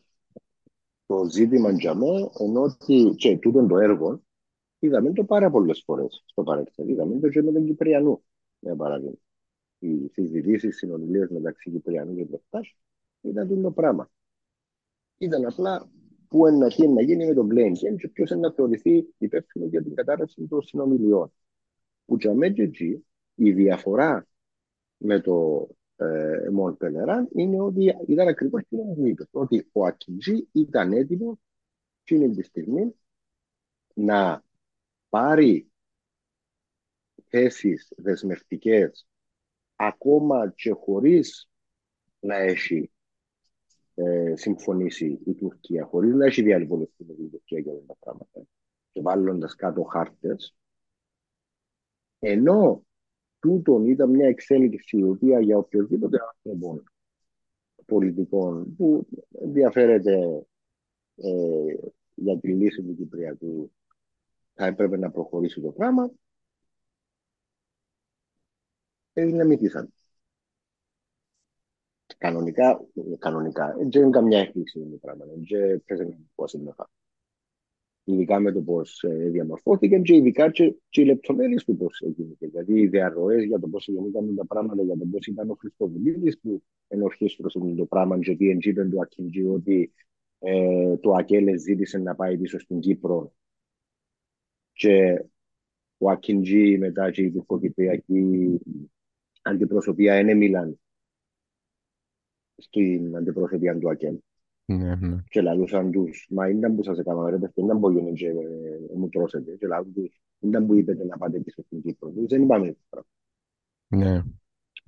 [1.05, 4.21] Το ζήτημα για μένα ενώ ότι και τούτο το έργο
[4.79, 6.89] είδαμε το πάρα πολλές φορές στο παρελθόν.
[6.89, 8.23] Είδαμε το και με τον Κυπριανού,
[8.59, 9.17] για παράδειγμα.
[9.79, 12.61] Οι συζητήσεις, οι συνομιλίες μεταξύ Κυπριανού και Μπεχτά
[13.21, 14.09] ήταν το πράγμα.
[15.17, 15.89] Ήταν απλά
[16.27, 19.83] πού είναι να γίνει με τον Blame Game και ποιος είναι να θεωρηθεί υπεύθυνος για
[19.83, 21.33] την κατάρρευση των συνομιλιών.
[22.05, 24.27] Που για η διαφορά
[24.97, 29.27] με το ε, Μον Πελεράν είναι ότι ήταν ακριβώς τι μου είπε.
[29.31, 31.37] Ότι ο Ακιντζή ήταν έτοιμος
[32.01, 32.95] εκείνη τη στιγμή
[33.93, 34.43] να
[35.09, 35.71] πάρει
[37.27, 39.07] θέσεις δεσμευτικές
[39.75, 41.49] ακόμα και χωρίς
[42.19, 42.91] να έχει
[43.95, 48.47] ε, συμφωνήσει η Τουρκία, χωρίς να έχει διαλυβολευτεί με την Τουρκία για όλα τα πράγματα
[48.91, 50.55] και βάλλοντα κάτω χάρτες,
[52.19, 52.85] ενώ
[53.45, 56.83] τούτον ήταν μια εξέλιξη η οποία για οποιοδήποτε άνθρωπο
[57.85, 60.45] πολιτικών που ενδιαφέρεται
[61.15, 61.75] ε,
[62.15, 63.71] για τη λύση του Κυπριακού
[64.53, 66.11] θα έπρεπε να προχωρήσει το πράγμα
[69.13, 69.93] έγινε μυθίσαν.
[72.17, 72.81] Κανονικά,
[73.19, 75.25] κανονικά, δεν είναι καμιά έκπληξη το πράγμα.
[75.25, 76.75] Δεν πρέπει να
[78.05, 82.35] ειδικά με το πώς ε, διαμορφώθηκε και ειδικά και, και οι λεπτομέρειες του πώς έγινε.
[82.39, 86.39] Γιατί οι διαρροές για το πώς γίνονταν τα πράγματα, για το πώς ήταν ο Χριστοδουλίδης
[86.39, 89.93] που ενορχίστρωσε το πράγμα, γιατί εντύπωσαν του Ακίντζη ότι
[90.39, 93.33] ε, το Ακέλε ζήτησε να πάει πίσω στην Κύπρο.
[94.73, 95.25] Και
[95.97, 98.59] ο Ακίντζη μετά και η τουρκοκυπριακή
[99.41, 100.79] αντιπροσωπεία δεν έμειλαν
[102.55, 104.17] στην αντιπροσωπεία του Ακέλε.
[104.65, 105.15] Ναι, ναι.
[105.27, 108.95] Και λαλούσαν τους, μα ήταν που σας έκανα ρε παιδιά, ήταν που γίνουν και ε,
[108.95, 109.55] μου τρώσετε.
[109.55, 112.13] Και λαλούσαν τους, ήταν που είπετε να πάτε πίσω στην Κύπρο.
[112.27, 112.83] Δεν είπαμε έτσι
[113.87, 114.21] Ναι.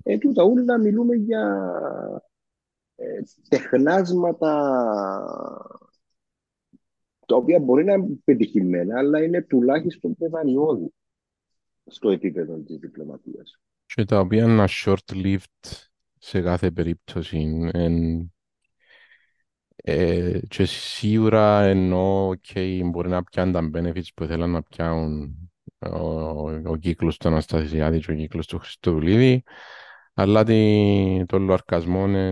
[0.02, 1.72] Ε, τούτα όλα μιλούμε για
[2.96, 4.52] ε, τεχνάσματα
[7.26, 10.92] τα οποία μπορεί να είναι πετυχημένα, αλλά είναι τουλάχιστον πεδανιώδη
[11.86, 13.60] στο επίπεδο της διπλωματίας.
[13.86, 15.86] Και τα οποία είναι short-lived
[16.18, 17.70] σε κάθε περίπτωση.
[17.72, 18.32] Εν
[19.82, 26.50] ε, και σίγουρα ενώ okay, μπορεί να πιάνουν τα benefits που θέλουν να πιάνουν ο,
[26.50, 29.42] ο κύκλος του Αναστασιάδη και ο κύκλος του Χριστοδουλίδη,
[30.14, 32.28] αλλά τη, το λοαρκασμό είναι,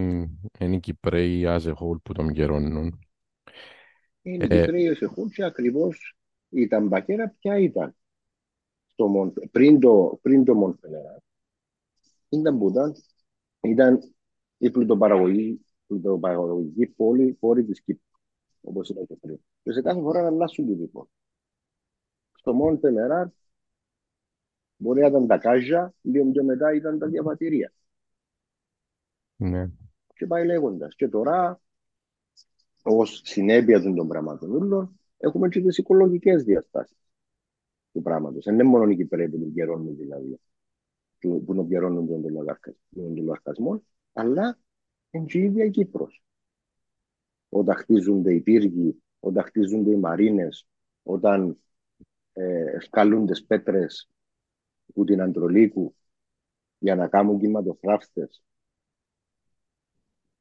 [0.58, 2.98] είναι οι Κυπρέοι as a whole που τον καιρώνουν.
[4.22, 6.16] Είναι οι Κυπρέοι as a whole και ακριβώς
[6.48, 7.96] η ταμπακέρα ποια ήταν;
[8.86, 11.22] Στο πριν το, πριν το Μοντφελερά.
[12.28, 12.94] Ήταν που ήταν,
[13.60, 13.98] ήταν
[14.58, 18.18] η πλουτοπαραγωγή πλουτοπαραγωγική πόλη, πόλη της Κύπρου.
[18.60, 19.38] Όπως είπα και πριν.
[19.62, 21.08] Και σε κάθε φορά να αλλάσουν την λοιπόν.
[22.32, 23.28] Στο Μόν Τελεράρ
[24.76, 27.72] μπορεί να ήταν τα κάζια, λίγο πιο μετά ήταν τα διαβατηρία.
[29.36, 29.70] Ναι.
[30.14, 30.94] Και πάει λέγοντας.
[30.94, 31.60] Και τώρα,
[32.82, 36.98] ω συνέπεια των πραγμάτων όλων, έχουμε και τις οικολογικές διαστάσεις
[37.92, 38.44] του πράγματος.
[38.44, 40.40] Δεν είναι μόνο οι Κυπρέοι που τον καιρώνουν δηλαδή,
[41.18, 42.22] που τον καιρώνουν τον
[42.94, 44.58] λογαριασμό, αλλά
[45.16, 46.22] είναι και η ίδια η Κύπρος.
[47.48, 50.68] Όταν χτίζονται οι πύργοι, όταν χτίζονται οι μαρίνες,
[51.02, 51.58] όταν
[52.32, 54.10] ε, σκαλούνται πέτρες
[54.94, 55.94] που την Αντρολίκου
[56.78, 58.42] για να κάνουν κυματοθράφτες,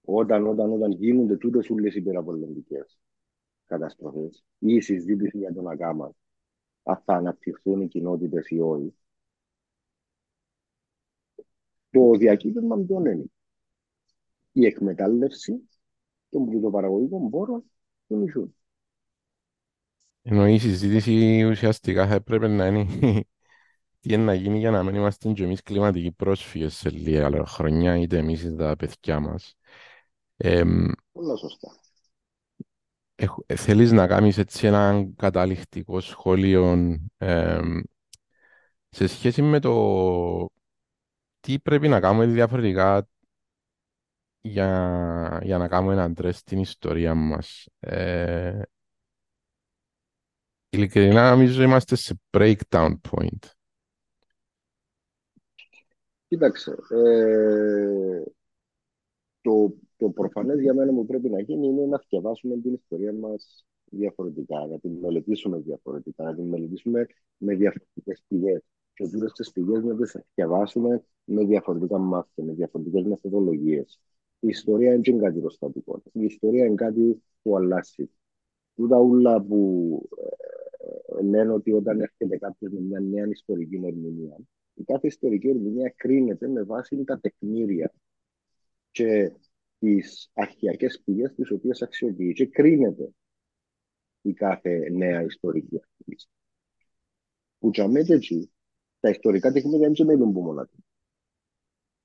[0.01, 2.99] όταν, όταν, όταν γίνονται τούτες όλες οι υπεραπολεμικές
[3.65, 6.15] καταστροφές ή η συζήτηση για τον Ακάμα,
[6.83, 8.95] αν θα αναπτυχθούν οι κοινότητες ή όχι,
[11.89, 13.25] το διακύβευμα ποιον είναι
[14.57, 15.69] η εκμετάλλευση
[16.29, 17.63] των πλουτοπαραγωγικών πόρων
[18.07, 18.55] του νησιού.
[20.21, 22.85] Ενώ η συζήτηση ουσιαστικά θα έπρεπε να είναι
[23.99, 27.97] τι είναι να γίνει για να μην είμαστε και εμείς κλιματικοί πρόσφυγες σε λίγα χρονιά,
[27.97, 29.55] είτε εμείς είτε τα παιδιά μας.
[31.11, 31.69] Πολλά σωστά.
[33.45, 36.77] ε, θέλεις να κάνεις έτσι ένα καταληκτικό σχόλιο
[38.89, 40.47] σε σχέση με το
[41.39, 43.07] τι πρέπει να κάνουμε διαφορετικά
[44.45, 47.67] για, για να κάνουμε ένα τρες στην ιστορία μας.
[47.79, 48.61] Ε,
[50.69, 53.49] ειλικρινά νομίζω είμαστε σε breakdown point.
[56.27, 58.23] Κοίταξε, ε,
[59.41, 63.65] το, το προφανές για μένα που πρέπει να γίνει είναι να διαβάσουμε την ιστορία μας
[63.85, 67.05] διαφορετικά, να την μελετήσουμε διαφορετικά, να την μελετήσουμε
[67.37, 68.63] με διαφορετικές πηγές.
[68.93, 73.99] Και αυτές τις πηγές να τις διαβάσουμε με διαφορετικά μάτια, με διαφορετικές μεθοδολογίες.
[74.39, 76.01] Η ιστορία είναι και κάτι προστατικό.
[76.11, 78.09] Η ιστορία είναι κάτι που αλλάζει.
[78.75, 80.09] Τούτα ούλα που
[81.17, 84.37] ε, λένε ότι όταν έρχεται κάποιος με μια νέα ιστορική ερμηνεία,
[84.73, 87.93] η κάθε ιστορική ερμηνεία κρίνεται με βάση τα τεκμήρια
[88.91, 89.31] και
[89.79, 93.09] τις αρχιακές πηγές τις οποίες αξιοποιεί και κρίνεται
[94.21, 96.15] η κάθε νέα ιστορική αυτή.
[97.59, 98.51] Που τζαμέτε έτσι,
[98.99, 100.83] τα ιστορικά τεκμήρια δεν μένουν που μοναδικά.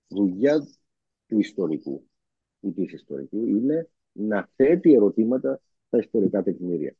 [0.09, 0.61] Δουλειά
[1.27, 2.10] του ιστορικού
[2.61, 6.97] ή της ιστορικού είναι να θέτει ερωτήματα στα ιστορικά τεκμήρια.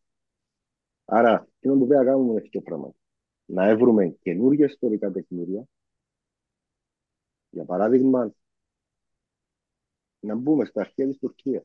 [1.05, 2.93] Άρα, τι να πρέπει να κάνουμε είναι αυτό πράγμα.
[3.45, 5.65] Να έβρουμε καινούργια ιστορικά τεκμήρια.
[7.51, 8.35] Για παράδειγμα,
[10.21, 11.65] να μπούμε στα αρχαία της Τουρκίας.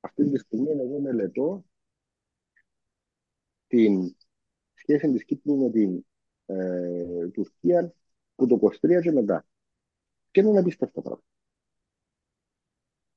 [0.00, 1.64] Αυτή τη στιγμή εγώ μελετώ
[3.66, 4.16] την
[4.74, 6.06] σχέση της Κύπρου με την
[6.46, 7.94] ε, Τουρκία
[8.34, 9.46] που το 23 και μετά.
[10.30, 11.35] Και είναι απίστευτα πράγματα.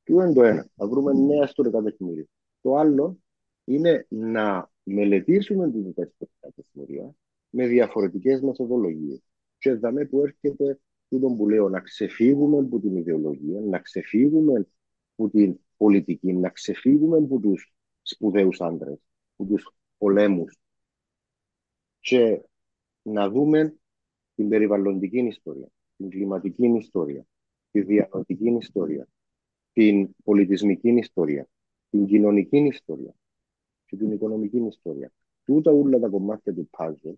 [0.10, 2.26] Τι είναι το ένα, να βρούμε νέα ιστορικά τεχνήρια.
[2.62, 3.18] Το άλλο
[3.64, 7.16] είναι να μελετήσουμε την ιστορικά τεχνήρια
[7.50, 9.22] με διαφορετικές μεθοδολογίες.
[9.58, 10.80] Και εδώ που έρχεται
[11.10, 14.68] τούτο που λέω, να ξεφύγουμε από την ιδεολογία, να ξεφύγουμε
[15.16, 18.98] από την πολιτική, να ξεφύγουμε από τους σπουδαίους άντρες,
[19.36, 20.58] από τους πολέμους
[22.00, 22.42] και
[23.02, 23.76] να δούμε
[24.36, 27.26] την περιβαλλοντική ιστορία, την κλιματική ιστορία,
[27.72, 29.08] τη διανοητική ιστορία,
[29.80, 31.48] την πολιτισμική ιστορία,
[31.90, 33.14] την κοινωνική ιστορία
[33.86, 35.12] και την οικονομική ιστορία.
[35.44, 37.14] Τούτα όλα τα κομμάτια του puzzle,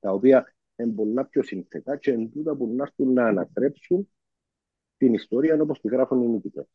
[0.00, 4.08] τα οποία είναι πολλά πιο συνθετά και είναι τούτα που να έρθουν να ανατρέψουν
[4.96, 6.66] την ιστορία όπως τη γράφουν οι νικητές.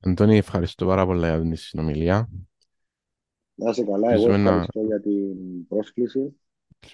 [0.00, 2.28] Αντώνη, ευχαριστώ πάρα πολύ για την συνομιλία.
[3.54, 4.86] Να είσαι καλά, εγώ ευχαριστώ να...
[4.86, 6.36] για την πρόσκληση.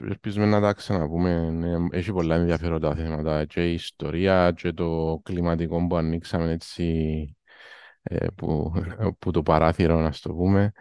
[0.01, 1.51] Ελπίζουμε να τα ξαναπούμε.
[1.51, 7.37] Ναι, έχει πολλά ενδιαφέροντα θέματα και η ιστορία και το κλιματικό που ανοίξαμε έτσι
[8.03, 8.73] ε, που,
[9.19, 10.73] που το παράθυρο να το πούμε.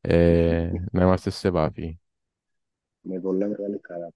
[0.00, 1.98] Ε, να είμαστε σε επαφή
[3.06, 4.08] με πολλά μεγάλη χαρά.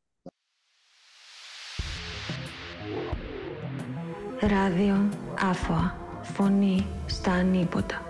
[4.41, 6.09] Ράδιο Άφωα.
[6.23, 8.10] Φωνή στα ανίποτα.